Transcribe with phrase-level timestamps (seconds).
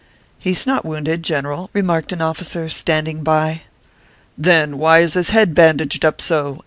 [0.39, 3.61] "He s not wounded, general," remarked an officer, standing by."
[4.35, 6.57] Then, why is his head bandaged up so